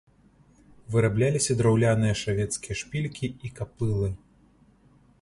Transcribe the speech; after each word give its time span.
Вырабляліся 0.95 1.57
драўляныя 1.59 2.13
шавецкія 2.23 2.75
шпількі 2.83 3.27
і 3.47 3.57
капылы. 3.61 4.09